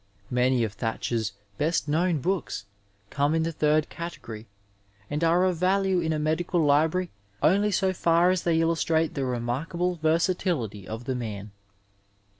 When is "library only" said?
6.65-7.69